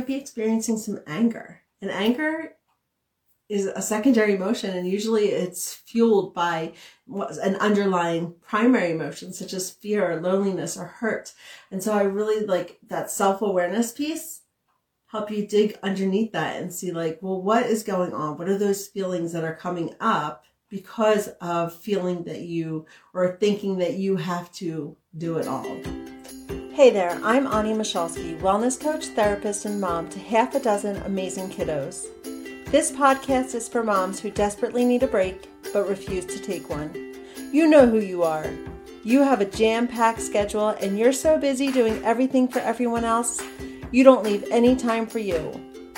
[0.00, 1.60] might be experiencing some anger.
[1.82, 2.54] And anger
[3.50, 6.72] is a secondary emotion and usually it's fueled by
[7.42, 11.34] an underlying primary emotion such as fear or loneliness or hurt.
[11.70, 14.42] And so i really like that self-awareness piece
[15.08, 18.38] help you dig underneath that and see like well what is going on?
[18.38, 23.78] What are those feelings that are coming up because of feeling that you or thinking
[23.78, 25.66] that you have to do it all
[26.80, 31.50] Hey there, I'm Ani Michalski, wellness coach, therapist, and mom to half a dozen amazing
[31.50, 32.06] kiddos.
[32.70, 37.14] This podcast is for moms who desperately need a break but refuse to take one.
[37.52, 38.50] You know who you are.
[39.04, 43.42] You have a jam packed schedule and you're so busy doing everything for everyone else,
[43.90, 45.38] you don't leave any time for you.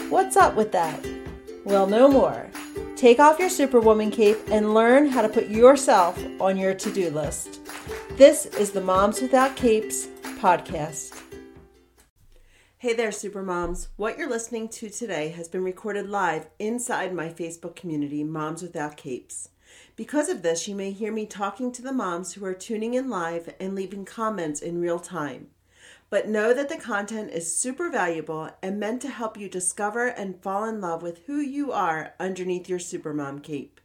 [0.08, 0.98] What's up with that?
[1.64, 2.50] Well, no more.
[2.96, 7.08] Take off your Superwoman cape and learn how to put yourself on your to do
[7.10, 7.60] list.
[8.16, 10.08] This is the Moms Without Capes
[10.42, 11.22] podcast.
[12.78, 13.86] Hey there, Supermoms.
[13.94, 18.96] What you're listening to today has been recorded live inside my Facebook community, Moms Without
[18.96, 19.50] Capes.
[19.94, 23.08] Because of this, you may hear me talking to the moms who are tuning in
[23.08, 25.46] live and leaving comments in real time.
[26.10, 30.42] But know that the content is super valuable and meant to help you discover and
[30.42, 33.80] fall in love with who you are underneath your Supermom cape.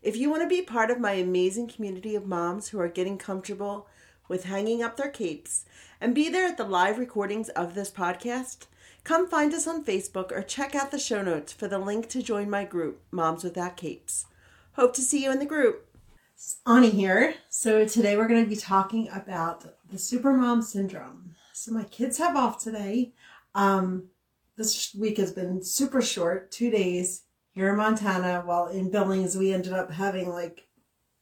[0.00, 3.18] If you want to be part of my amazing community of moms who are getting
[3.18, 3.88] comfortable
[4.28, 5.64] with hanging up their capes
[6.00, 8.66] and be there at the live recordings of this podcast,
[9.04, 12.22] come find us on Facebook or check out the show notes for the link to
[12.22, 14.26] join my group, Moms Without Capes.
[14.72, 15.86] Hope to see you in the group.
[16.66, 17.34] Ani here.
[17.48, 21.34] So today we're going to be talking about the supermom syndrome.
[21.54, 23.14] So my kids have off today.
[23.54, 24.08] Um,
[24.56, 28.42] this week has been super short, two days here in Montana.
[28.44, 30.65] While in Billings, we ended up having like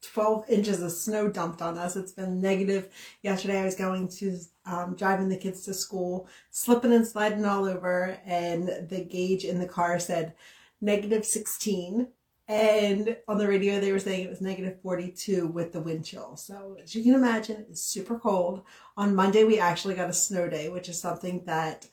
[0.05, 1.97] 12 inches of snow dumped on us.
[1.97, 2.89] It's been negative.
[3.23, 7.65] Yesterday I was going to, um, driving the kids to school, slipping and sliding all
[7.65, 10.35] over, and the gauge in the car said
[10.81, 12.09] negative 16.
[12.47, 16.37] And on the radio, they were saying it was negative 42 with the wind chill.
[16.37, 18.65] So as you can imagine, it's super cold.
[18.99, 21.89] On Monday, we actually got a snow day, which is something that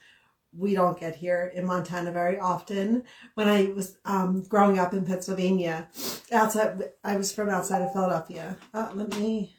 [0.56, 3.04] we don't get here in Montana very often.
[3.36, 5.88] When I was um, growing up in Pennsylvania,
[6.32, 8.58] outside, I was from outside of Philadelphia.
[8.74, 9.56] Uh, let me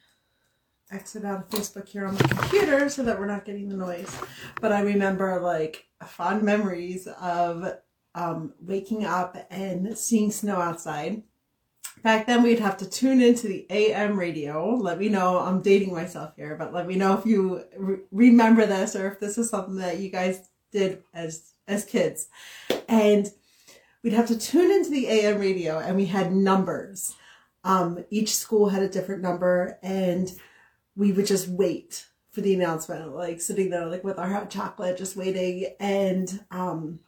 [0.91, 4.15] exit out of Facebook here on my computer so that we're not getting the noise.
[4.61, 7.73] But I remember like fond memories of
[8.15, 11.23] um, waking up and seeing snow outside.
[12.03, 14.75] Back then, we'd have to tune into the AM radio.
[14.75, 15.39] Let me know.
[15.39, 19.19] I'm dating myself here, but let me know if you re- remember this or if
[19.19, 22.27] this is something that you guys did as as kids.
[22.89, 23.31] And
[24.03, 27.15] we'd have to tune into the AM radio and we had numbers.
[27.63, 30.29] Um, each school had a different number and
[30.95, 34.97] we would just wait for the announcement, like sitting there like with our hot chocolate,
[34.97, 35.73] just waiting.
[35.79, 36.99] And um,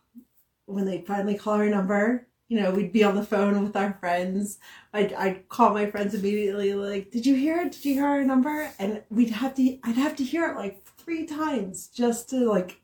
[0.65, 3.97] when they finally call our number, you know, we'd be on the phone with our
[3.99, 4.59] friends.
[4.93, 7.71] I'd, I'd call my friends immediately, like, did you hear it?
[7.71, 8.71] Did you hear our number?
[8.77, 12.81] And we'd have to, I'd have to hear it like three times just to like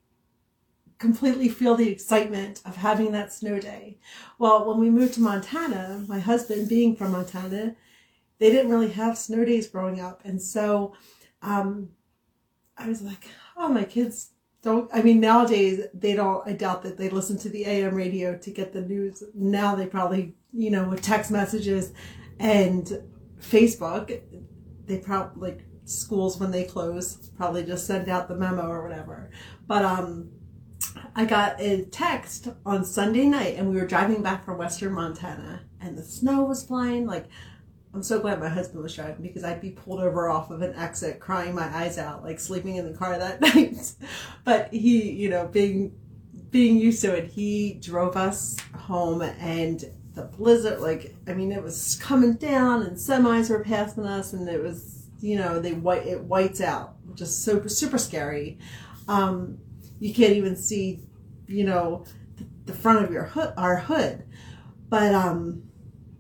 [1.01, 3.97] completely feel the excitement of having that snow day.
[4.37, 7.75] Well, when we moved to Montana, my husband being from Montana,
[8.37, 10.21] they didn't really have snow days growing up.
[10.23, 10.93] And so
[11.41, 11.89] um,
[12.77, 14.29] I was like, oh, my kids
[14.61, 18.37] don't, I mean, nowadays they don't, I doubt that they listen to the AM radio
[18.37, 19.23] to get the news.
[19.33, 21.93] Now they probably, you know, with text messages
[22.37, 23.01] and
[23.39, 24.21] Facebook,
[24.85, 29.31] they probably, like, schools when they close probably just send out the memo or whatever.
[29.65, 30.29] But, um,
[31.15, 35.61] I got a text on Sunday night and we were driving back from Western Montana
[35.79, 37.05] and the snow was flying.
[37.05, 37.25] Like,
[37.93, 40.73] I'm so glad my husband was driving because I'd be pulled over off of an
[40.75, 43.93] exit crying my eyes out, like sleeping in the car that night.
[44.45, 45.93] but he, you know, being,
[46.49, 51.63] being used to it, he drove us home and the blizzard, like, I mean, it
[51.63, 56.05] was coming down and semis were passing us and it was, you know, they white,
[56.05, 58.57] it whites out, just super, super scary.
[59.07, 59.59] Um,
[60.01, 60.99] you can't even see,
[61.47, 62.03] you know,
[62.65, 64.23] the, front of your hood, our hood.
[64.89, 65.63] But um,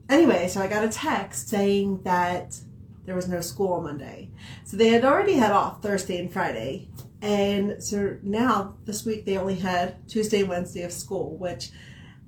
[0.07, 2.59] anyway, so I got a text saying that
[3.05, 4.29] there was no school on Monday.
[4.65, 6.89] So they had already had off Thursday and Friday.
[7.23, 11.71] And so now this week they only had Tuesday and Wednesday of school, which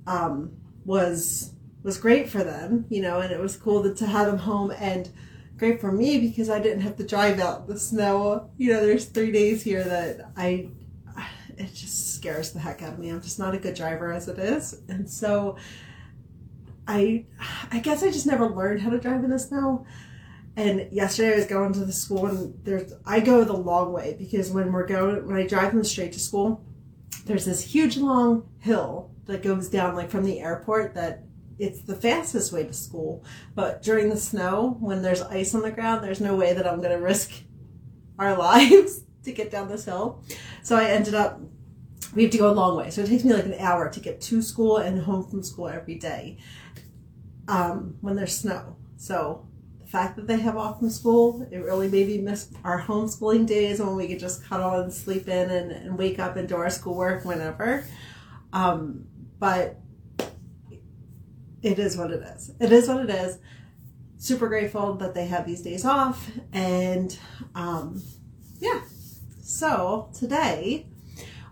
[0.08, 1.52] um, was
[1.84, 5.10] was great for them, you know, and it was cool to have them home and
[5.58, 8.50] great for me because I didn't have to drive out the snow.
[8.56, 10.70] You know, there's three days here that I
[11.58, 13.10] it just scares the heck out of me.
[13.10, 14.80] I'm just not a good driver as it is.
[14.88, 15.56] And so
[16.86, 17.26] I
[17.70, 19.86] I guess I just never learned how to drive in the snow.
[20.56, 24.16] And yesterday I was going to the school and there's I go the long way
[24.18, 26.64] because when we're going when I drive them straight to school,
[27.26, 31.24] there's this huge long hill that goes down like from the airport that
[31.58, 33.24] it's the fastest way to school.
[33.54, 36.82] But during the snow, when there's ice on the ground, there's no way that I'm
[36.82, 37.30] to risk
[38.18, 40.22] our lives to get down this hill.
[40.62, 41.40] So I ended up,
[42.14, 42.90] we have to go a long way.
[42.90, 45.68] So it takes me like an hour to get to school and home from school
[45.68, 46.38] every day
[47.48, 48.76] um, when there's snow.
[48.96, 49.46] So
[49.80, 53.46] the fact that they have off from school, it really made me miss our homeschooling
[53.46, 56.56] days when we could just cuddle and sleep in and, and wake up and do
[56.56, 57.84] our schoolwork whenever.
[58.52, 59.06] Um,
[59.38, 59.80] but
[61.62, 62.52] it is what it is.
[62.60, 63.38] It is what it is.
[64.16, 66.30] Super grateful that they have these days off.
[66.52, 67.18] And
[67.54, 68.02] um,
[68.58, 68.80] yeah.
[69.54, 70.88] So today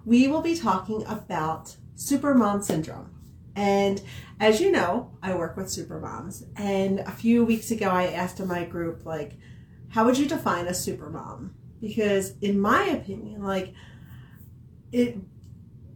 [0.05, 3.15] we will be talking about supermom syndrome.
[3.55, 4.03] And
[4.41, 6.43] as you know, I work with supermoms.
[6.57, 9.35] And a few weeks ago, I asked in my group, like,
[9.91, 11.51] how would you define a supermom?
[11.81, 13.73] Because in my opinion, like,
[14.91, 15.19] it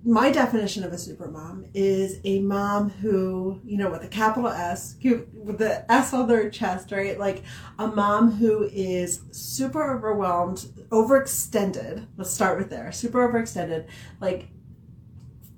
[0.07, 4.49] my definition of a super mom is a mom who, you know, with a capital
[4.49, 7.19] S, with the S on their chest, right?
[7.19, 7.43] Like
[7.81, 10.59] a mom who is super overwhelmed,
[10.91, 12.07] overextended.
[12.17, 12.93] Let's start with there.
[12.93, 13.89] Super overextended,
[14.21, 14.47] like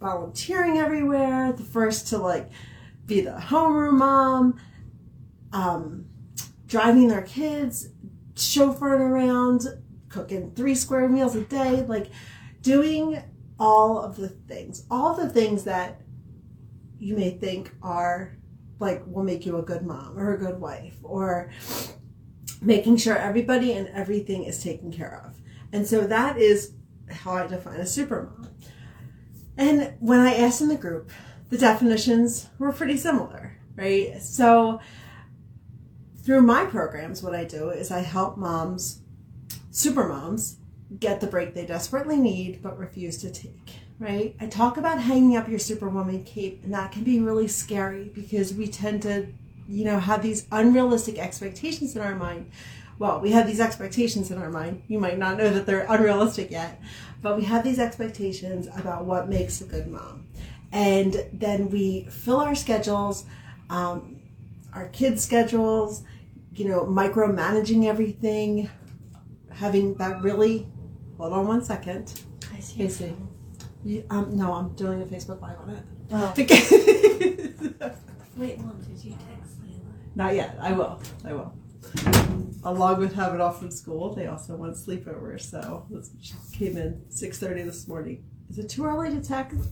[0.00, 2.49] volunteering everywhere, the first to like
[3.05, 4.59] be the homeroom mom,
[5.53, 6.06] um,
[6.67, 7.91] driving their kids,
[8.35, 9.67] chauffeuring around,
[10.09, 12.06] cooking three square meals a day, like
[12.62, 13.23] doing
[13.59, 16.01] all of the things, all the things that
[16.99, 18.37] you may think are
[18.79, 21.51] like will make you a good mom or a good wife or
[22.61, 25.41] making sure everybody and everything is taken care of.
[25.73, 26.75] And so that is
[27.11, 28.51] how I define a super mom.
[29.57, 31.11] And when I asked in the group,
[31.51, 34.21] the definitions were pretty similar, right?
[34.23, 34.81] So
[36.23, 39.01] through my programs, what I do is I help moms,
[39.71, 40.58] super moms,
[40.99, 44.35] get the break they desperately need but refuse to take, right?
[44.40, 48.55] I talk about hanging up your superwoman cape, and that can be really scary because
[48.55, 49.26] we tend to,
[49.69, 52.50] you know, have these unrealistic expectations in our mind.
[52.99, 54.82] Well, we have these expectations in our mind.
[54.88, 56.81] You might not know that they're unrealistic yet,
[57.23, 60.26] but we have these expectations about what makes a good mom.
[60.73, 63.25] And then we fill our schedules,
[63.70, 64.20] um,
[64.75, 66.02] our kids' schedules,
[66.55, 68.69] you know, micromanaging everything,
[69.50, 70.67] having that really
[71.19, 72.23] Hold on one second.
[72.55, 72.76] I see.
[72.76, 73.15] Casey.
[73.85, 75.82] You, um, no, I'm doing a Facebook Live on it.
[76.12, 76.32] Oh.
[78.37, 79.56] Wait, Mom, did you text?
[80.15, 80.56] Not yet.
[80.61, 81.03] I will.
[81.25, 81.53] I will.
[82.62, 85.41] Along with having off from school, they also want sleepover.
[85.41, 86.11] So this
[86.53, 88.25] came in 6:30 this morning.
[88.49, 89.69] Is it too early to text?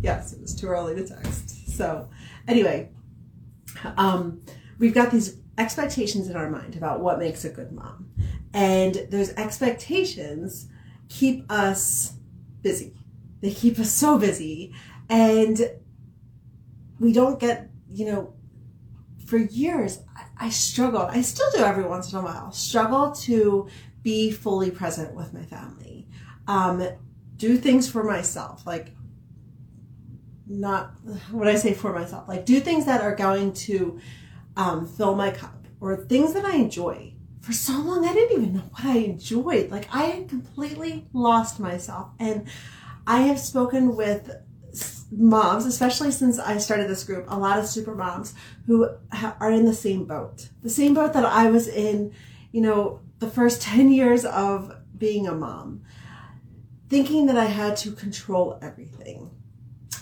[0.00, 1.76] Yes, it was too early to text.
[1.76, 2.08] So
[2.46, 2.90] anyway,
[3.96, 4.40] um,
[4.78, 8.10] we've got these expectations in our mind about what makes a good mom.
[8.52, 10.68] And those expectations
[11.08, 12.14] keep us
[12.62, 12.94] busy.
[13.40, 14.74] They keep us so busy.
[15.08, 15.60] And
[16.98, 18.34] we don't get, you know,
[19.26, 20.00] for years,
[20.38, 21.10] I, struggled.
[21.10, 23.68] I still do every once in a while, struggle to
[24.02, 26.08] be fully present with my family.
[26.46, 26.86] Um,
[27.36, 28.94] do things for myself, like
[30.46, 30.92] not
[31.30, 33.98] what I say for myself, like do things that are going to
[34.56, 37.14] um, fill my cup or things that I enjoy
[37.44, 39.70] for so long, I didn't even know what I enjoyed.
[39.70, 42.08] Like I had completely lost myself.
[42.18, 42.46] And
[43.06, 44.34] I have spoken with
[45.10, 48.34] moms, especially since I started this group, a lot of super moms
[48.66, 52.14] who ha- are in the same boat, the same boat that I was in,
[52.50, 55.82] you know, the first 10 years of being a mom,
[56.88, 59.30] thinking that I had to control everything.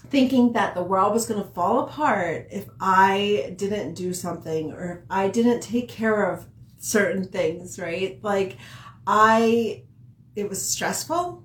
[0.08, 4.92] Thinking that the world was going to fall apart if I didn't do something or
[4.92, 6.46] if I didn't take care of
[6.78, 8.18] certain things, right?
[8.22, 8.58] Like
[9.06, 9.84] I
[10.34, 11.44] it was stressful,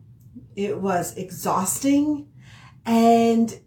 [0.55, 2.29] it was exhausting,
[2.85, 3.59] and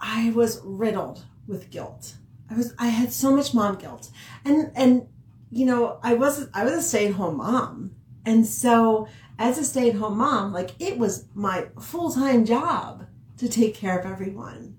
[0.00, 2.14] I was riddled with guilt.
[2.50, 4.10] I was I had so much mom guilt.
[4.44, 5.08] And and
[5.50, 7.96] you know, I was I was a stay-at-home mom.
[8.24, 13.06] And so as a stay-at-home mom, like it was my full-time job
[13.38, 14.76] to take care of everyone.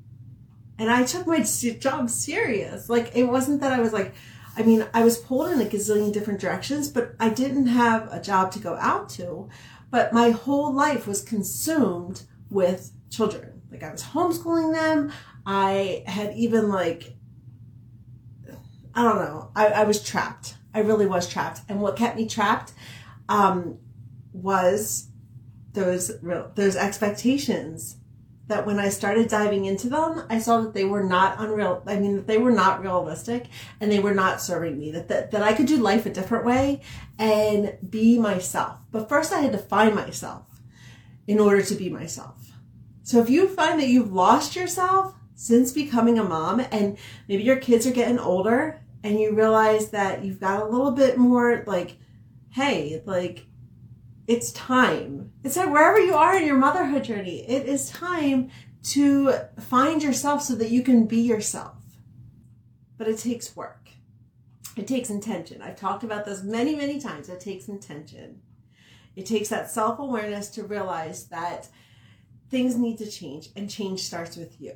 [0.78, 2.90] And I took my job serious.
[2.90, 4.14] Like it wasn't that I was like
[4.58, 8.20] I mean, I was pulled in a gazillion different directions, but I didn't have a
[8.20, 9.48] job to go out to.
[9.90, 13.62] But my whole life was consumed with children.
[13.72, 15.14] Like I was homeschooling them.
[15.46, 17.16] I had even like,
[18.94, 20.56] I don't know, I, I was trapped.
[20.74, 21.62] I really was trapped.
[21.70, 22.74] And what kept me trapped
[23.30, 23.78] um,
[24.34, 25.08] was
[25.74, 26.12] those
[26.56, 27.96] those expectations
[28.50, 31.84] that when I started diving into them, I saw that they were not unreal.
[31.86, 33.46] I mean, that they were not realistic
[33.80, 34.92] and they were not serving me.
[34.92, 36.82] That, that, that I could do life a different way
[37.20, 38.80] and be myself.
[38.92, 40.62] But first I had to find myself
[41.28, 42.52] in order to be myself.
[43.04, 47.58] So if you find that you've lost yourself since becoming a mom and maybe your
[47.58, 51.98] kids are getting older and you realize that you've got a little bit more like,
[52.50, 53.46] hey, like
[54.30, 55.32] it's time.
[55.44, 58.52] It's like wherever you are in your motherhood journey, it is time
[58.84, 61.78] to find yourself so that you can be yourself.
[63.00, 63.90] But it takes work.
[64.78, 65.64] It takes intention.
[65.64, 67.28] I've talked about this many, many times.
[67.28, 68.44] It takes intention.
[69.16, 71.68] It takes that self awareness to realize that
[72.52, 74.76] things need to change, and change starts with you.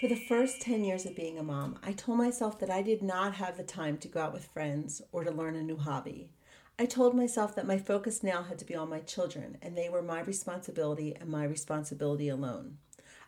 [0.00, 3.02] For the first 10 years of being a mom, I told myself that I did
[3.02, 6.30] not have the time to go out with friends or to learn a new hobby.
[6.78, 9.88] I told myself that my focus now had to be on my children and they
[9.88, 12.78] were my responsibility and my responsibility alone.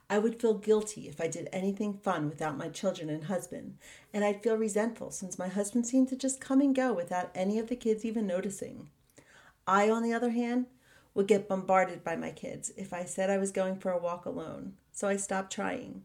[0.08, 3.78] I would feel guilty if I did anything fun without my children and husband,
[4.12, 7.58] and I'd feel resentful since my husband seemed to just come and go without any
[7.58, 8.88] of the kids even noticing.
[9.66, 10.66] I, on the other hand,
[11.14, 14.26] would get bombarded by my kids if I said I was going for a walk
[14.26, 16.02] alone, so I stopped trying.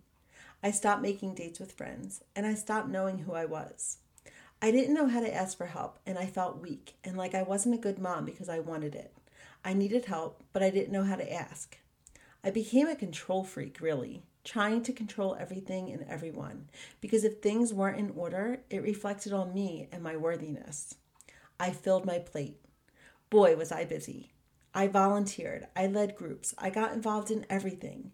[0.64, 3.98] I stopped making dates with friends, and I stopped knowing who I was.
[4.62, 7.44] I didn't know how to ask for help, and I felt weak and like I
[7.44, 9.14] wasn't a good mom because I wanted it.
[9.64, 11.78] I needed help, but I didn't know how to ask.
[12.44, 17.74] I became a control freak, really, trying to control everything and everyone, because if things
[17.74, 20.96] weren't in order, it reflected on me and my worthiness.
[21.58, 22.60] I filled my plate.
[23.30, 24.32] Boy, was I busy.
[24.74, 28.12] I volunteered, I led groups, I got involved in everything.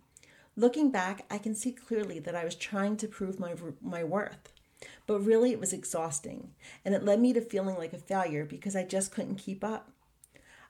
[0.56, 4.54] Looking back, I can see clearly that I was trying to prove my, my worth.
[5.08, 6.52] But really, it was exhausting,
[6.84, 9.92] and it led me to feeling like a failure because I just couldn't keep up.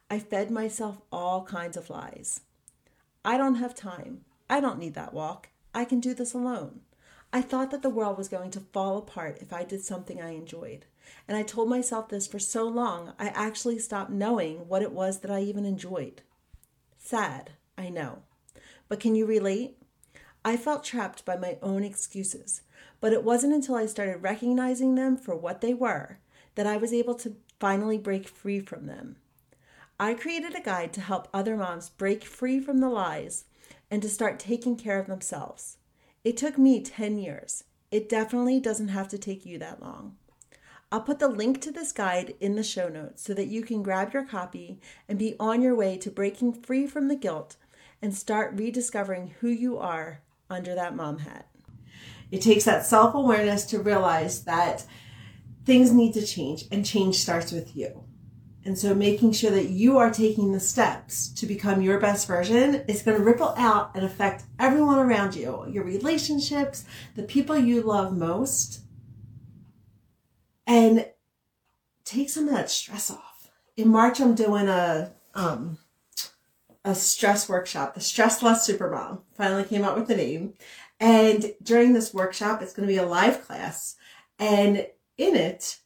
[0.10, 2.42] I fed myself all kinds of lies.
[3.24, 4.22] I don't have time.
[4.50, 5.50] I don't need that walk.
[5.74, 6.82] I can do this alone.
[7.34, 10.30] I thought that the world was going to fall apart if I did something I
[10.30, 10.86] enjoyed.
[11.28, 15.20] And I told myself this for so long, I actually stopped knowing what it was
[15.20, 16.22] that I even enjoyed.
[16.98, 18.20] Sad, I know.
[18.88, 19.78] But can you relate?
[20.44, 22.62] I felt trapped by my own excuses,
[23.06, 26.18] but it wasn't until I started recognizing them for what they were
[26.56, 29.18] that I was able to finally break free from them.
[30.00, 33.46] I created a guide to help other moms break free from the lies
[33.92, 35.78] and to start taking care of themselves.
[36.24, 37.66] It took me 10 years.
[37.92, 40.16] It definitely doesn't have to take you that long.
[40.92, 43.84] I'll put the link to this guide in the show notes so that you can
[43.84, 47.56] grab your copy and be on your way to breaking free from the guilt
[48.02, 51.48] and start rediscovering who you are under that mom hat.
[52.32, 54.86] It takes that self awareness to realize that
[55.65, 58.03] things need to change, and change starts with you.
[58.65, 62.84] And so making sure that you are taking the steps to become your best version
[62.88, 66.84] is going to ripple out and affect everyone around you, your relationships,
[67.15, 68.82] the people you love most,
[70.65, 71.08] and
[72.05, 73.51] take some of that stress off.
[73.77, 75.77] In March, I'm doing a, um,
[76.86, 79.22] a stress workshop, the Stress Less Supermom.
[79.34, 80.54] Finally came out with the name.
[81.00, 83.96] And during this workshop, it's going to be a live class.
[84.39, 84.88] And
[85.18, 85.80] in it,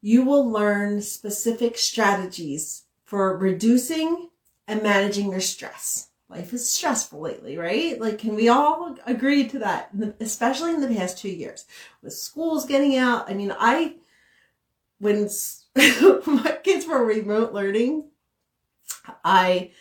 [0.00, 4.30] you will learn specific strategies for reducing
[4.66, 6.08] and managing your stress.
[6.30, 8.00] Life is stressful lately, right?
[8.00, 9.90] Like, can we all agree to that?
[10.20, 11.66] Especially in the past two years
[12.02, 13.28] with schools getting out.
[13.28, 13.96] I mean, I,
[15.00, 15.28] when
[15.76, 18.04] my kids were remote learning,
[19.24, 19.72] I,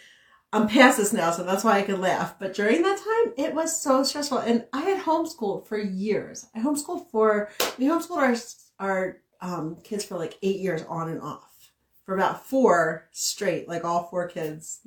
[0.52, 2.40] I'm past this now, so that's why I can laugh.
[2.40, 4.40] But during that time, it was so stressful.
[4.40, 6.48] And I had homeschooled for years.
[6.56, 8.36] I homeschooled for, we homeschooled our,
[8.80, 11.72] our um, kids for like eight years on and off.
[12.06, 14.80] For about four straight, like all four kids,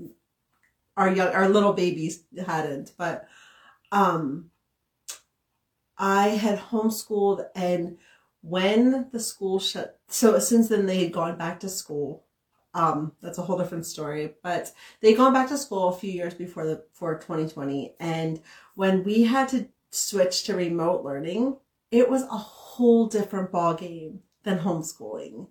[0.97, 2.93] our young, our little babies hadn't.
[2.99, 3.29] But
[3.93, 4.51] um,
[5.97, 7.99] I had homeschooled, and
[8.41, 12.25] when the school shut, so since then they had gone back to school
[12.75, 14.35] um, that's a whole different story.
[14.43, 18.41] But they gone back to school a few years before the for 2020, and
[18.75, 21.57] when we had to switch to remote learning,
[21.91, 25.49] it was a whole different ball game than homeschooling.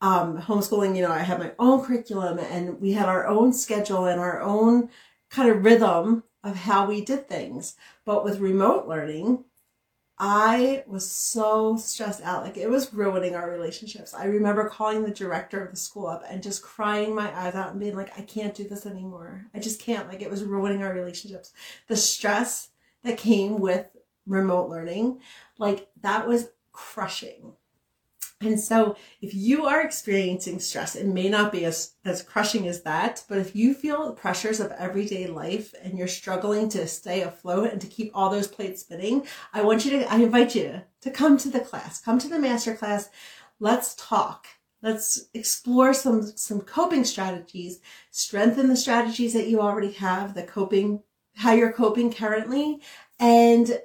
[0.00, 4.06] Um, homeschooling, you know, I had my own curriculum, and we had our own schedule
[4.06, 4.90] and our own
[5.30, 7.76] kind of rhythm of how we did things.
[8.04, 9.44] But with remote learning,
[10.18, 12.44] I was so stressed out.
[12.44, 14.14] Like it was ruining our relationships.
[14.14, 17.72] I remember calling the director of the school up and just crying my eyes out
[17.72, 19.46] and being like, I can't do this anymore.
[19.52, 20.08] I just can't.
[20.08, 21.52] Like it was ruining our relationships.
[21.88, 22.68] The stress
[23.02, 23.86] that came with
[24.26, 25.20] remote learning,
[25.58, 27.54] like that was crushing.
[28.40, 32.82] And so if you are experiencing stress, it may not be as, as crushing as
[32.82, 37.22] that, but if you feel the pressures of everyday life and you're struggling to stay
[37.22, 40.82] afloat and to keep all those plates spinning, I want you to, I invite you
[41.02, 43.08] to come to the class, come to the master class.
[43.60, 44.46] Let's talk.
[44.82, 51.02] Let's explore some some coping strategies, strengthen the strategies that you already have, the coping
[51.36, 52.82] how you're coping currently,
[53.18, 53.80] and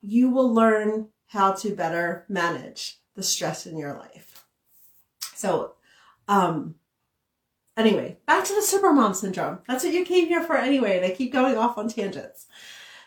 [0.00, 4.46] you will learn how to better manage the stress in your life.
[5.34, 5.74] So,
[6.26, 6.76] um
[7.76, 9.58] anyway, back to the supermom syndrome.
[9.68, 12.46] That's what you came here for anyway, and I keep going off on tangents.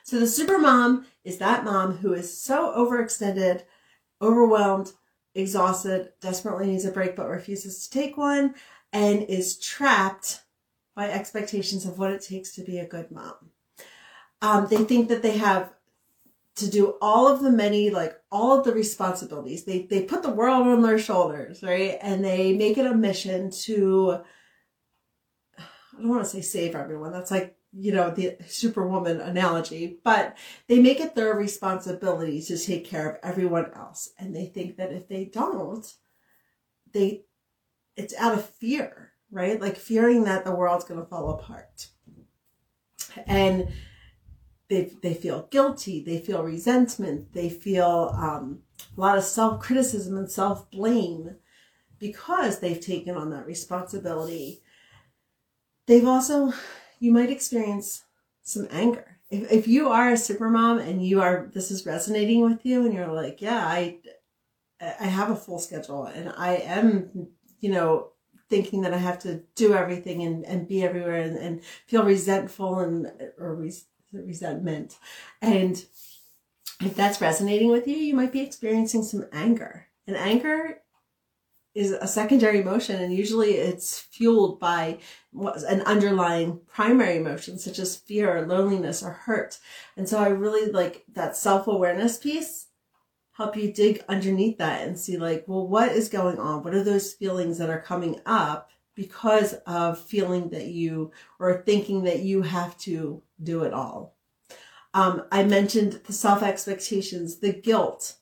[0.03, 3.63] So the supermom is that mom who is so overextended,
[4.21, 4.91] overwhelmed,
[5.33, 8.53] exhausted, desperately needs a break but refuses to take one,
[8.91, 10.41] and is trapped
[10.95, 13.33] by expectations of what it takes to be a good mom.
[14.41, 15.73] Um, they think that they have
[16.55, 19.65] to do all of the many, like all of the responsibilities.
[19.65, 21.97] They they put the world on their shoulders, right?
[22.01, 24.19] And they make it a mission to
[25.57, 27.11] I don't want to say save everyone.
[27.11, 32.85] That's like you know, the superwoman analogy, but they make it their responsibility to take
[32.85, 34.11] care of everyone else.
[34.19, 35.91] And they think that if they don't,
[36.91, 37.23] they,
[37.97, 39.59] it's out of fear, right?
[39.59, 41.87] Like fearing that the world's going to fall apart.
[43.25, 43.69] And
[44.73, 46.03] they, they feel guilty.
[46.03, 47.33] They feel resentment.
[47.33, 48.63] They feel um,
[48.97, 51.35] a lot of self criticism and self blame
[51.99, 54.61] because they've taken on that responsibility.
[55.85, 56.53] They've also
[56.99, 58.03] you might experience
[58.43, 59.17] some anger.
[59.29, 62.85] If, if you are a super mom and you are, this is resonating with you
[62.85, 63.99] and you're like, yeah, I,
[64.81, 67.27] I have a full schedule and I am,
[67.59, 68.11] you know,
[68.49, 72.79] thinking that I have to do everything and, and be everywhere and, and feel resentful
[72.79, 74.97] and, or res, resentment.
[75.41, 75.83] And
[76.81, 79.87] if that's resonating with you, you might be experiencing some anger.
[80.07, 80.79] And anger
[81.75, 84.99] is a secondary emotion and usually it's fueled by
[85.33, 89.57] an underlying primary emotion such as fear or loneliness or hurt
[89.97, 92.67] and so i really like that self-awareness piece
[93.31, 96.83] help you dig underneath that and see like well what is going on what are
[96.83, 102.41] those feelings that are coming up because of feeling that you or thinking that you
[102.41, 104.15] have to do it all
[104.93, 108.17] um, i mentioned the self expectations the guilt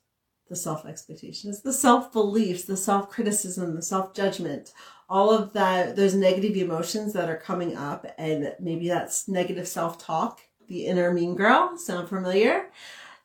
[0.51, 4.73] the self expectations, the self beliefs, the self criticism, the self judgment,
[5.07, 9.97] all of that, those negative emotions that are coming up, and maybe that's negative self
[9.97, 12.69] talk, the inner mean girl, sound familiar?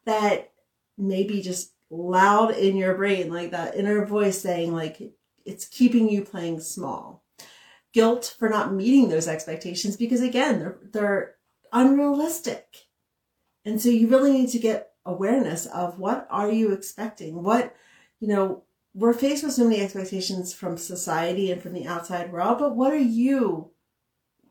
[0.04, 0.52] That
[0.96, 5.02] maybe just loud in your brain, like that inner voice saying, like,
[5.44, 7.24] it's keeping you playing small.
[7.96, 11.34] Guilt for not meeting those expectations because, again, they're, they're
[11.72, 12.88] unrealistic.
[13.64, 17.42] And so you really need to get awareness of what are you expecting?
[17.42, 17.74] What,
[18.20, 22.58] you know, we're faced with so many expectations from society and from the outside world,
[22.58, 23.70] but what are you,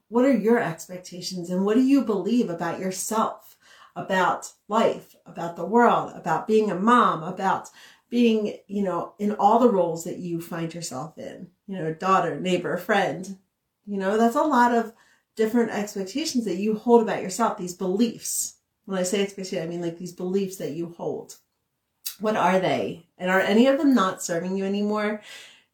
[0.08, 3.58] what are your expectations and what do you believe about yourself,
[3.96, 7.70] about life, about the world, about being a mom, about
[8.16, 12.40] being, you know, in all the roles that you find yourself in, you know, daughter,
[12.40, 13.38] neighbor, friend,
[13.86, 14.94] you know, that's a lot of
[15.36, 19.82] different expectations that you hold about yourself, these beliefs when I say expectation, I mean
[19.82, 21.36] like these beliefs that you hold.
[22.20, 23.08] What are they?
[23.18, 25.22] And are any of them not serving you anymore?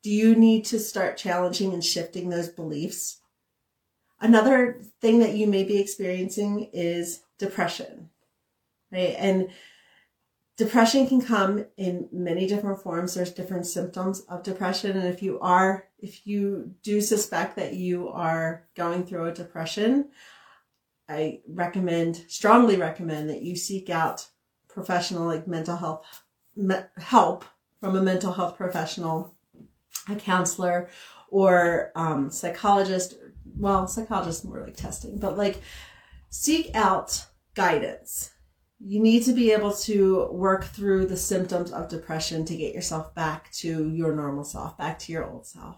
[0.02, 3.20] Do you need to start challenging and shifting those beliefs?
[4.20, 8.10] Another thing that you may be experiencing is depression,
[8.92, 9.16] right?
[9.18, 9.50] And
[10.58, 13.14] depression can come in many different forms.
[13.14, 14.98] There's different symptoms of depression.
[14.98, 20.10] And if you are, if you do suspect that you are going through a depression,
[21.10, 24.28] I recommend, strongly recommend that you seek out
[24.68, 26.06] professional like mental health
[26.56, 27.46] me, help
[27.80, 29.36] from a mental health professional,
[30.10, 30.90] a counselor,
[31.30, 33.16] or um, psychologist.
[33.58, 35.62] Well, psychologist more like testing, but like
[36.30, 38.32] seek out guidance.
[38.84, 43.13] You need to be able to work through the symptoms of depression to get yourself
[43.13, 45.78] back to your normal self, back to your old self.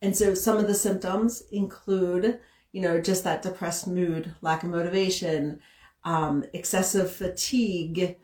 [0.00, 2.38] And so some of the symptoms include
[2.72, 5.60] you know, just that depressed mood, lack of motivation,
[6.04, 8.16] um, excessive fatigue,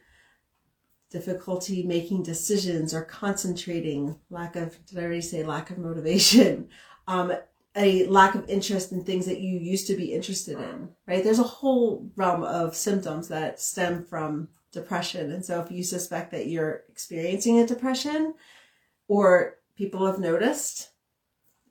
[1.11, 6.68] difficulty making decisions or concentrating, lack of, did I already say lack of motivation?
[7.07, 7.35] Um,
[7.77, 11.25] a lack of interest in things that you used to be interested in, right?
[11.25, 15.33] There's a whole realm of symptoms that stem from depression.
[15.33, 18.35] And so if you suspect that you're experiencing a depression
[19.09, 20.91] or people have noticed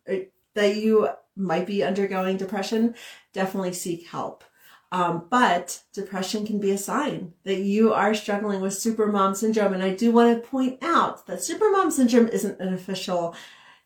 [0.10, 0.16] uh,
[0.56, 2.96] that you might be undergoing depression,
[3.32, 4.44] definitely seek help.
[4.92, 9.74] Um, but depression can be a sign that you are struggling with supermom syndrome.
[9.74, 13.36] And I do want to point out that supermom syndrome isn't an official,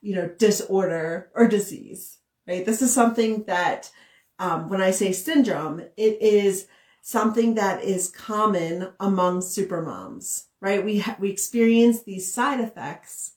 [0.01, 2.65] you know, disorder or disease, right?
[2.65, 3.91] This is something that,
[4.39, 6.67] um, when I say syndrome, it is
[7.01, 10.83] something that is common among supermoms, right?
[10.83, 13.33] We ha- we experience these side effects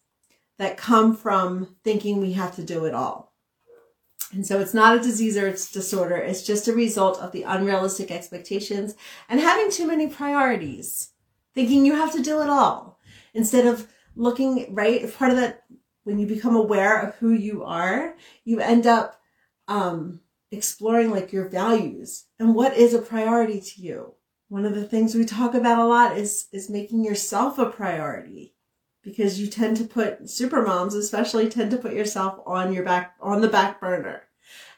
[0.58, 3.32] that come from thinking we have to do it all.
[4.32, 6.16] And so it's not a disease or it's disorder.
[6.16, 8.94] It's just a result of the unrealistic expectations
[9.28, 11.10] and having too many priorities,
[11.54, 12.98] thinking you have to do it all
[13.34, 15.12] instead of looking right.
[15.14, 15.59] Part of that,
[16.04, 19.20] when you become aware of who you are, you end up,
[19.68, 20.20] um,
[20.52, 24.14] exploring like your values and what is a priority to you.
[24.48, 28.54] One of the things we talk about a lot is, is making yourself a priority
[29.02, 33.14] because you tend to put super moms especially tend to put yourself on your back
[33.20, 34.22] on the back burner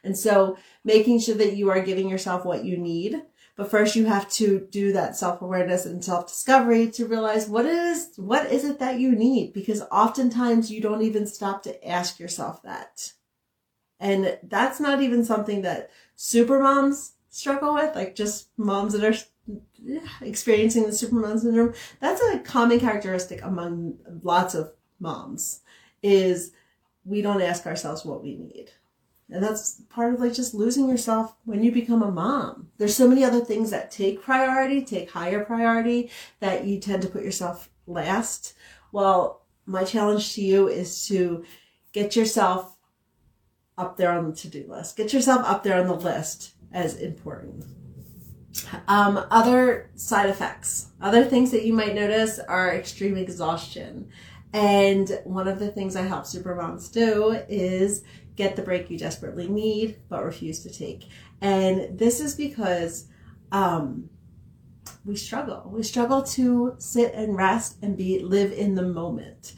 [0.04, 3.22] and so making sure that you are giving yourself what you need
[3.57, 8.51] but first you have to do that self-awareness and self-discovery to realize what is what
[8.51, 9.53] is it that you need?
[9.53, 13.12] Because oftentimes you don't even stop to ask yourself that.
[14.01, 19.17] And that's not even something that super moms struggle with like just moms that are
[20.21, 25.62] experiencing the supermom syndrome that's a common characteristic among lots of moms
[26.03, 26.53] is
[27.05, 28.71] we don't ask ourselves what we need
[29.33, 32.68] and that's part of like just losing yourself when you become a mom.
[32.79, 37.09] There's so many other things that take priority take higher priority that you tend to
[37.09, 38.55] put yourself last.
[38.92, 41.45] Well my challenge to you is to
[41.92, 42.77] get yourself
[43.79, 44.97] up there on the to-do list.
[44.97, 47.64] Get yourself up there on the list as important.
[48.87, 54.11] Um, other side effects, other things that you might notice are extreme exhaustion.
[54.53, 58.05] And one of the things I help supermoms do is
[58.37, 61.09] get the break you desperately need but refuse to take.
[61.40, 63.07] And this is because
[63.51, 64.09] um,
[65.05, 65.71] we struggle.
[65.73, 69.55] We struggle to sit and rest and be live in the moment.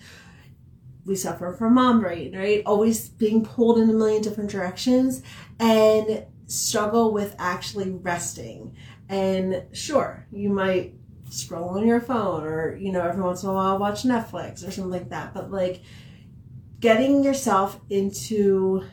[1.05, 2.63] We suffer from mom brain, right?
[2.65, 5.23] Always being pulled in a million different directions
[5.61, 8.75] and struggle with actually resting.
[9.09, 10.95] And sure, you might
[11.29, 14.71] scroll on your phone or, you know, every once in a while watch Netflix or
[14.71, 15.35] something like that.
[15.35, 15.83] But like
[16.85, 18.85] getting yourself into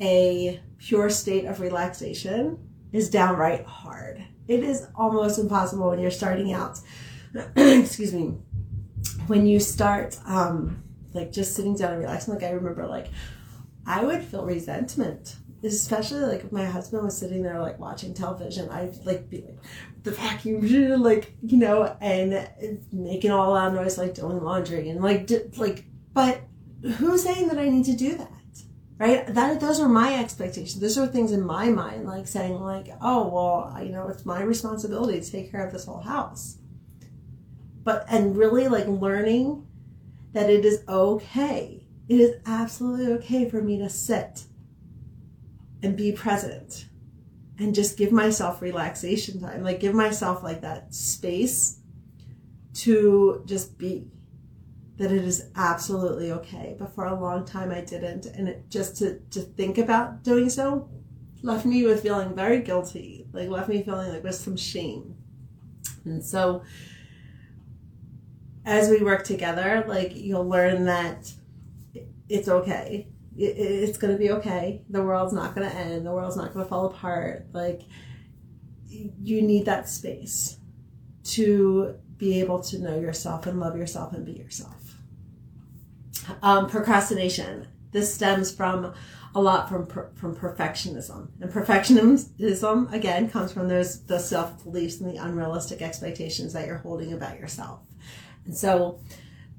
[0.00, 2.56] a pure state of relaxation
[2.92, 4.24] is downright hard.
[4.46, 6.78] It is almost impossible when you're starting out.
[7.56, 8.36] Excuse me.
[9.26, 13.08] When you start, um, like just sitting down and relaxing, like I remember, like
[13.84, 18.70] I would feel resentment especially like if my husband was sitting there like watching television,
[18.70, 19.58] I'd like be like
[20.04, 22.48] the vacuum, like you know, and
[22.92, 25.84] making all loud noise like doing laundry and like like.
[26.14, 26.47] But
[26.82, 28.28] who's saying that I need to do that?
[28.98, 29.26] Right?
[29.26, 30.80] That those are my expectations.
[30.80, 34.42] Those are things in my mind, like saying like, oh well, you know, it's my
[34.42, 36.58] responsibility to take care of this whole house.
[37.84, 39.66] But and really like learning
[40.32, 41.86] that it is okay.
[42.08, 44.44] It is absolutely okay for me to sit
[45.82, 46.86] and be present
[47.58, 51.80] and just give myself relaxation time like give myself like that space
[52.72, 54.06] to just be
[54.98, 58.96] that it is absolutely okay but for a long time i didn't and it just
[58.96, 60.88] to to think about doing so
[61.42, 65.16] left me with feeling very guilty like left me feeling like with some shame
[66.04, 66.62] and so
[68.64, 71.32] as we work together like you'll learn that
[72.28, 73.08] it's okay
[73.38, 74.82] it's going to be okay.
[74.90, 76.04] The world's not going to end.
[76.04, 77.46] The world's not going to fall apart.
[77.52, 77.82] Like,
[78.88, 80.58] you need that space
[81.22, 84.77] to be able to know yourself and love yourself and be yourself.
[86.42, 87.68] Um, procrastination.
[87.90, 88.94] This stems from
[89.34, 95.10] a lot from from perfectionism, and perfectionism again comes from those the self beliefs and
[95.10, 97.80] the unrealistic expectations that you're holding about yourself.
[98.44, 99.00] And so,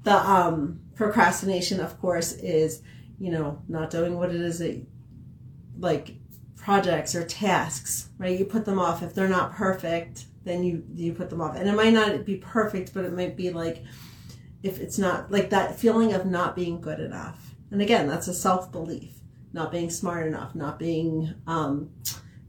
[0.04, 2.82] the um, procrastination, of course, is
[3.20, 4.82] you know, not doing what it is that,
[5.78, 6.16] like,
[6.56, 8.36] projects or tasks, right?
[8.36, 9.02] You put them off.
[9.02, 11.54] If they're not perfect, then you you put them off.
[11.54, 13.84] And it might not be perfect, but it might be like
[14.62, 17.54] if it's not like that feeling of not being good enough.
[17.70, 19.14] And again, that's a self belief,
[19.52, 21.90] not being smart enough, not being um,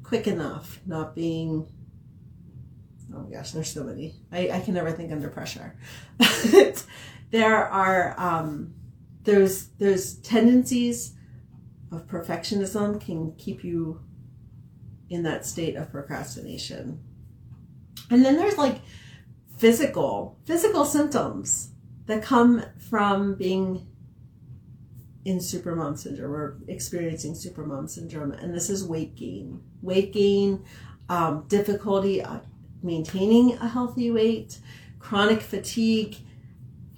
[0.03, 1.67] quick enough, not being.
[3.13, 4.15] Oh my gosh, there's so many.
[4.31, 5.75] I, I can never think under pressure.
[6.17, 6.85] But
[7.31, 8.73] there are um,
[9.23, 11.13] those those tendencies
[11.91, 14.01] of perfectionism can keep you
[15.09, 17.03] in that state of procrastination.
[18.09, 18.79] And then there's like
[19.57, 21.70] physical physical symptoms
[22.11, 23.87] that come from being
[25.23, 30.63] in supermom syndrome or experiencing supermom syndrome and this is weight gain weight gain
[31.09, 32.23] um, difficulty
[32.81, 34.59] maintaining a healthy weight
[34.99, 36.17] chronic fatigue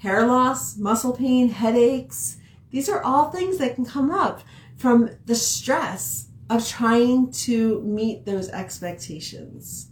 [0.03, 2.35] hair loss, muscle pain, headaches.
[2.71, 4.41] These are all things that can come up
[4.75, 9.89] from the stress of trying to meet those expectations.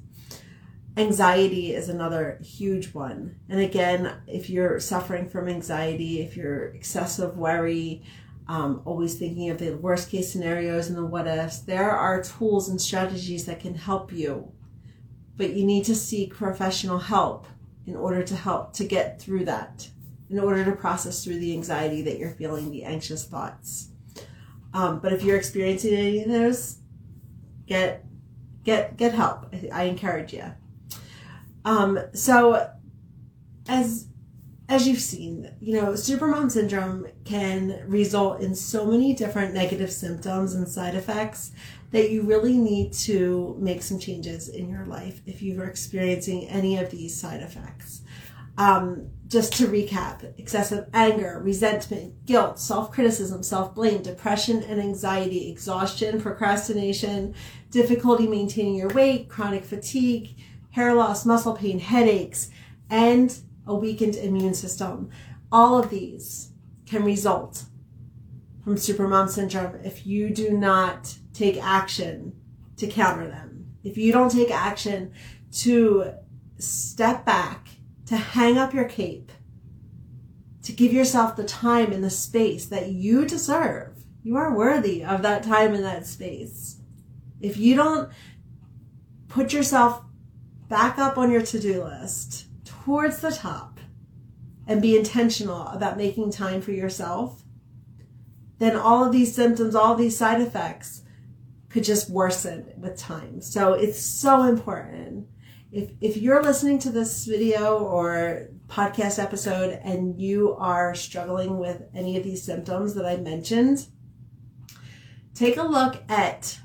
[0.98, 3.38] Anxiety is another huge one.
[3.48, 8.04] And again, if you're suffering from anxiety, if you're excessive worry,
[8.48, 12.68] um, always thinking of the worst case scenarios and the what ifs, there are tools
[12.68, 14.52] and strategies that can help you.
[15.38, 17.48] But you need to seek professional help
[17.88, 19.88] in order to help to get through that,
[20.30, 23.92] in order to process through the anxiety that you're feeling, the anxious thoughts.
[24.74, 26.80] Um, but if you're experiencing any of those,
[27.66, 28.06] get
[28.64, 29.54] get get help.
[29.54, 30.52] I, I encourage you.
[31.66, 32.70] Um, so
[33.68, 34.08] as
[34.72, 40.54] as you've seen, you know, supermom syndrome can result in so many different negative symptoms
[40.54, 41.52] and side effects
[41.92, 46.48] that you really need to make some changes in your life if you are experiencing
[46.48, 48.04] any of these side effects.
[48.58, 55.50] Um, just to recap excessive anger, resentment, guilt, self criticism, self blame, depression and anxiety,
[55.52, 57.34] exhaustion, procrastination,
[57.72, 60.36] difficulty maintaining your weight, chronic fatigue,
[60.72, 62.50] hair loss, muscle pain, headaches,
[62.90, 65.10] and a weakened immune system.
[65.52, 66.52] All of these
[66.86, 67.66] can result
[68.64, 72.34] from supermom syndrome if you do not take action
[72.78, 73.74] to counter them.
[73.84, 75.14] If you don't take action
[75.54, 76.14] to
[76.58, 77.70] step back,
[78.08, 79.32] to hang up your cape,
[80.64, 84.04] to give yourself the time and the space that you deserve.
[84.24, 86.80] You are worthy of that time and that space.
[87.40, 88.12] If you don't
[89.28, 90.04] put yourself
[90.72, 93.78] back up on your to do list towards the top
[94.66, 97.44] and be intentional about making time for yourself,
[98.58, 101.02] then all of these symptoms, all these side effects
[101.68, 103.42] could just worsen with time.
[103.42, 105.28] So it's so important.
[105.74, 111.82] If, if you're listening to this video or podcast episode and you are struggling with
[111.94, 113.88] any of these symptoms that I mentioned,
[115.36, 116.60] take a look at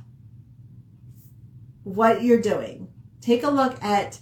[1.83, 2.86] what you're doing.
[3.27, 4.21] Take a look at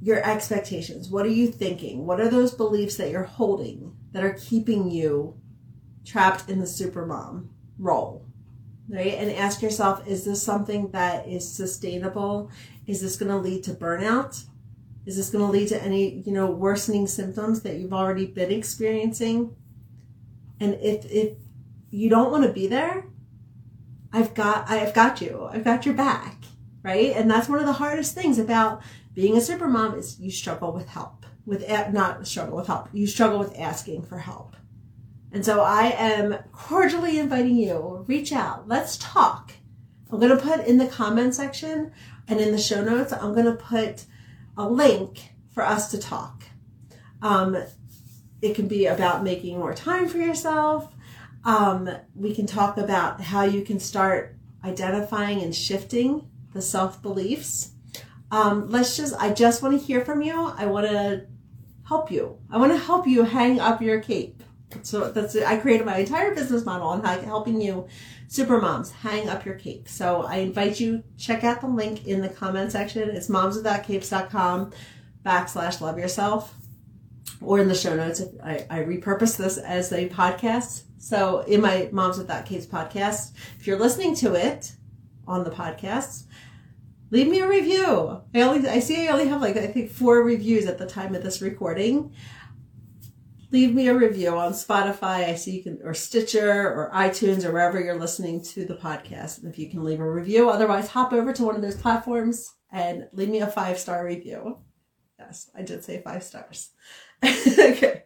[0.00, 1.10] your expectations.
[1.10, 2.06] What are you thinking?
[2.06, 5.38] What are those beliefs that you're holding that are keeping you
[6.02, 8.24] trapped in the supermom role?
[8.88, 9.12] Right?
[9.18, 12.50] And ask yourself, is this something that is sustainable?
[12.86, 14.46] Is this going to lead to burnout?
[15.04, 18.50] Is this going to lead to any, you know, worsening symptoms that you've already been
[18.50, 19.54] experiencing?
[20.60, 21.36] And if if
[21.90, 23.04] you don't want to be there,
[24.14, 25.46] I've got I've got you.
[25.52, 26.38] I've got your back,
[26.86, 27.16] right?
[27.16, 28.80] And that's one of the hardest things about
[29.12, 31.26] being a super mom is you struggle with help.
[31.44, 32.88] With not struggle with help.
[32.92, 34.54] You struggle with asking for help.
[35.32, 38.68] And so I am cordially inviting you, reach out.
[38.68, 39.52] Let's talk.
[40.10, 41.90] I'm going to put in the comment section
[42.28, 44.04] and in the show notes, I'm going to put
[44.56, 46.44] a link for us to talk.
[47.20, 47.56] Um,
[48.40, 50.94] it can be about making more time for yourself.
[51.44, 57.72] Um, we can talk about how you can start identifying and shifting the self beliefs.
[58.30, 60.34] Um, let's just, I just want to hear from you.
[60.34, 61.26] I want to
[61.86, 62.38] help you.
[62.50, 64.42] I want to help you hang up your cape.
[64.82, 65.46] So that's it.
[65.46, 67.86] I created my entire business model on helping you
[68.28, 69.88] super moms hang up your cape.
[69.88, 73.10] So I invite you check out the link in the comment section.
[73.10, 74.72] It's momswithoutcapes.com
[75.24, 76.54] backslash love yourself
[77.40, 78.22] or in the show notes.
[78.42, 80.82] I, I repurpose this as a podcast.
[80.98, 84.72] So in my Moms Without Capes podcast, if you're listening to it
[85.26, 86.24] on the podcast,
[87.10, 88.22] leave me a review.
[88.34, 91.14] I only I see I only have like I think four reviews at the time
[91.14, 92.12] of this recording.
[93.52, 95.28] Leave me a review on Spotify.
[95.28, 99.38] I see you can or Stitcher or iTunes or wherever you're listening to the podcast.
[99.38, 102.54] And if you can leave a review, otherwise hop over to one of those platforms
[102.72, 104.58] and leave me a five star review.
[105.18, 106.70] Yes, I did say five stars.
[107.24, 108.04] okay.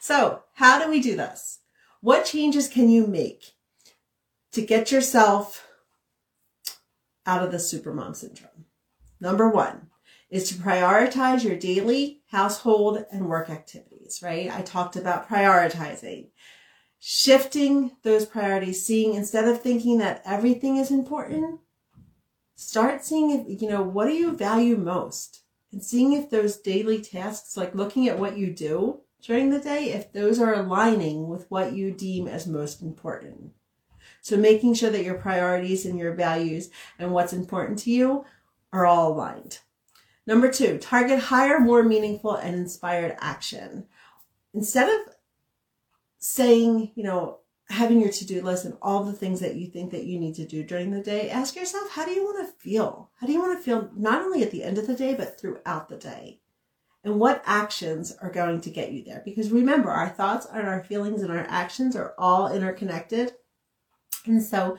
[0.00, 1.60] So, how do we do this?
[2.00, 3.52] What changes can you make
[4.52, 5.66] to get yourself
[7.26, 8.66] out of the supermom syndrome?
[9.20, 9.88] Number one
[10.30, 14.50] is to prioritize your daily household and work activities, right?
[14.50, 16.28] I talked about prioritizing,
[16.98, 21.60] shifting those priorities, seeing instead of thinking that everything is important,
[22.54, 25.40] start seeing if, you know, what do you value most?
[25.72, 29.92] and seeing if those daily tasks, like looking at what you do during the day,
[29.92, 33.52] if those are aligning with what you deem as most important.
[34.20, 38.24] So making sure that your priorities and your values and what's important to you
[38.72, 39.58] are all aligned.
[40.26, 43.86] Number two, target higher, more meaningful and inspired action.
[44.54, 45.14] Instead of
[46.18, 50.04] saying, you know, having your to-do list and all the things that you think that
[50.04, 53.10] you need to do during the day, ask yourself, how do you want to feel?
[53.20, 55.40] How do you want to feel not only at the end of the day, but
[55.40, 56.40] throughout the day?
[57.02, 59.22] And what actions are going to get you there?
[59.24, 63.32] Because remember, our thoughts and our feelings and our actions are all interconnected.
[64.26, 64.78] And so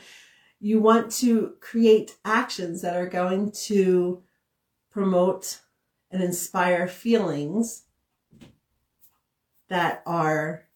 [0.60, 4.21] you want to create actions that are going to
[4.91, 5.60] promote
[6.12, 7.84] and inspire feelings
[9.69, 10.67] that are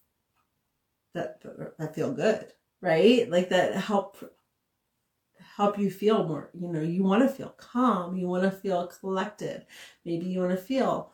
[1.13, 1.41] that
[1.77, 3.29] that feel good, right?
[3.29, 4.17] Like that help
[5.55, 8.87] help you feel more, you know, you want to feel calm, you want to feel
[8.87, 9.65] collected.
[10.03, 11.11] Maybe you want to feel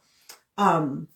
[0.57, 1.07] um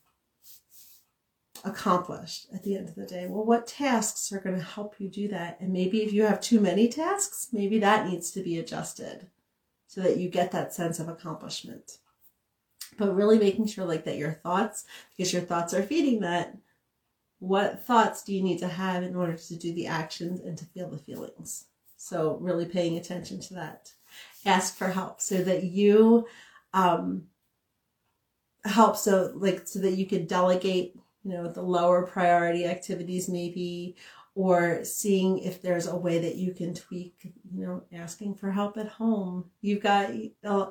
[1.65, 3.25] accomplished at the end of the day.
[3.27, 5.59] Well, what tasks are going to help you do that?
[5.59, 9.27] And maybe if you have too many tasks, maybe that needs to be adjusted
[9.87, 11.97] so that you get that sense of accomplishment.
[12.97, 16.55] But really making sure like that your thoughts, because your thoughts are feeding that,
[17.39, 20.65] what thoughts do you need to have in order to do the actions and to
[20.65, 21.65] feel the feelings?
[21.97, 23.91] So really paying attention to that.
[24.45, 26.27] Ask for help so that you
[26.73, 27.23] um
[28.63, 30.95] help so like so that you can delegate
[31.25, 33.95] you know, the lower priority activities maybe,
[34.35, 38.77] or seeing if there's a way that you can tweak, you know, asking for help
[38.77, 39.45] at home.
[39.61, 40.11] You've got
[40.43, 40.67] uh,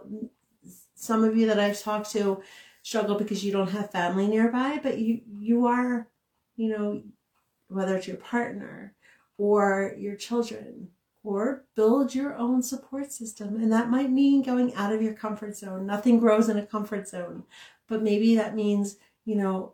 [0.94, 2.40] some of you that I've talked to
[2.82, 6.06] struggle because you don't have family nearby, but you, you are,
[6.56, 7.02] you know,
[7.68, 8.94] whether it's your partner
[9.38, 10.88] or your children
[11.24, 13.56] or build your own support system.
[13.56, 15.86] And that might mean going out of your comfort zone.
[15.86, 17.44] Nothing grows in a comfort zone,
[17.88, 19.72] but maybe that means, you know,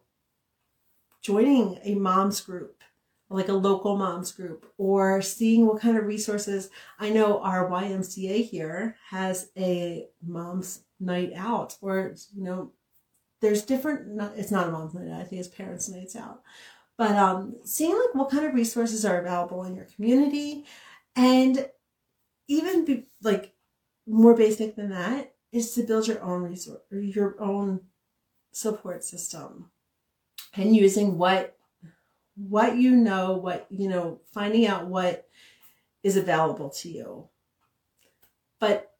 [1.22, 2.82] joining a mom's group,
[3.28, 6.70] like a local mom's group, or seeing what kind of resources.
[6.98, 12.72] I know our YMCA here has a mom's night out, or, you know,
[13.40, 16.42] there's different, it's not a mom's night out, I think it's parents' nights out.
[16.98, 20.66] But um, seeing like what kind of resources are available in your community
[21.16, 21.66] and
[22.46, 23.54] even be, like
[24.06, 27.80] more basic than that is to build your own resource your own
[28.52, 29.70] support system
[30.54, 31.56] and using what
[32.36, 35.28] what you know what you know finding out what
[36.02, 37.28] is available to you.
[38.58, 38.92] But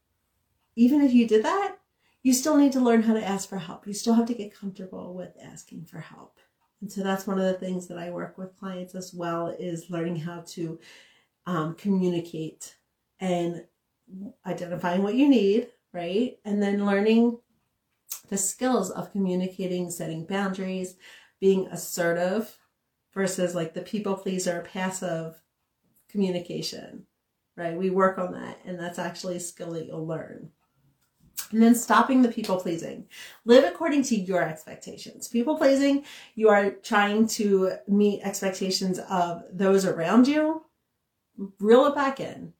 [0.77, 1.77] even if you did that
[2.23, 3.87] you still need to learn how to ask for help.
[3.87, 6.39] You still have to get comfortable with asking for help.
[6.83, 9.89] And so that's one of the things that i work with clients as well is
[9.89, 10.79] learning how to
[11.47, 12.77] um, communicate
[13.21, 13.65] and
[14.45, 16.39] identifying what you need right?
[16.45, 17.39] And then learning
[18.29, 20.97] the skills of communicating setting boundaries
[21.41, 22.59] being assertive
[23.13, 25.43] versus like the people pleaser passive
[26.09, 27.07] communication
[27.61, 27.77] right?
[27.77, 30.51] We work on that and that's actually a skill that you'll learn.
[31.53, 33.07] And then stopping the people pleasing.
[33.45, 35.29] Live according to your expectations.
[35.29, 40.65] People pleasing you are trying to meet expectations of those around you.
[41.59, 42.53] Reel it back in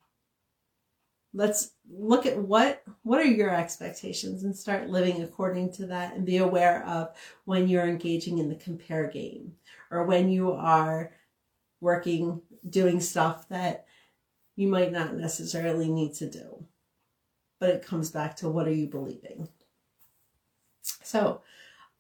[1.33, 6.27] let's look at what what are your expectations and start living according to that and
[6.27, 7.15] be aware of
[7.45, 9.53] when you're engaging in the compare game
[9.91, 11.13] or when you are
[11.81, 13.87] working doing stuff that
[14.57, 16.65] you might not necessarily need to do.
[17.59, 19.49] But it comes back to what are you believing?
[20.83, 21.43] So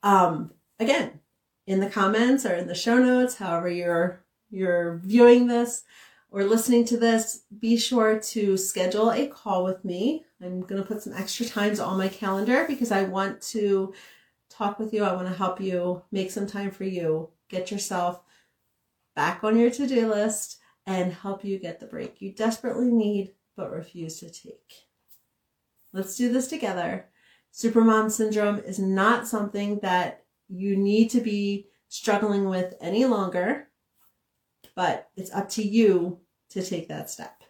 [0.03, 1.21] um again
[1.67, 5.85] in the comments or in the show notes however you're you're viewing this
[6.31, 10.25] or listening to this, be sure to schedule a call with me.
[10.41, 13.93] I'm going to put some extra times on my calendar because I want to
[14.49, 15.05] talk with you.
[15.05, 18.23] I want to help you make some time for you, get yourself
[19.17, 23.33] back on your to do list, and help you get the break you desperately need
[23.57, 24.87] but refuse to take.
[25.93, 27.07] Let's do this together.
[27.53, 33.69] Supermom syndrome is not something that you need to be struggling with any longer
[34.75, 36.19] but it's up to you
[36.51, 37.43] to take that step.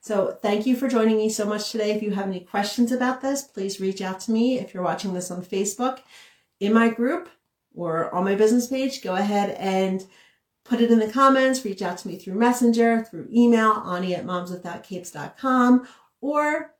[0.00, 1.92] So thank you for joining me so much today.
[1.92, 4.58] If you have any questions about this, please reach out to me.
[4.58, 6.00] If you're watching this on Facebook,
[6.60, 7.28] in my group
[7.74, 10.04] or on my business page, go ahead and
[10.64, 14.24] put it in the comments, reach out to me through Messenger, through email, Ani at
[14.24, 15.88] momswithoutcapes.com,
[16.20, 16.74] or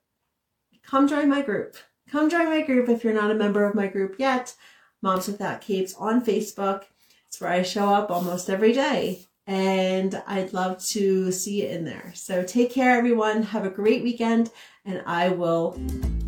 [0.82, 1.76] come join my group.
[2.08, 4.54] Come join my group if you're not a member of my group yet.
[5.00, 6.84] Moms Without Capes on Facebook.
[7.26, 11.84] It's where I show up almost every day and I'd love to see you in
[11.84, 12.12] there.
[12.14, 13.42] So take care, everyone.
[13.42, 14.50] Have a great weekend,
[14.84, 15.80] and I will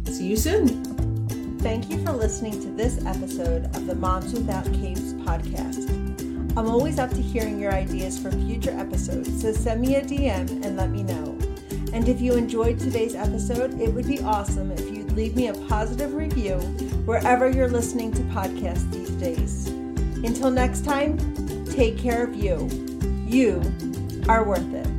[0.07, 1.59] see you soon.
[1.59, 5.91] Thank you for listening to this episode of the Moms Without Capes podcast.
[6.57, 10.63] I'm always up to hearing your ideas for future episodes, so send me a DM
[10.65, 11.39] and let me know.
[11.93, 15.55] And if you enjoyed today's episode, it would be awesome if you'd leave me a
[15.55, 16.57] positive review
[17.07, 19.69] wherever you're listening to podcasts these days.
[20.25, 21.17] Until next time,
[21.67, 22.84] take care of you.
[23.35, 23.61] You
[24.29, 24.94] are worth it.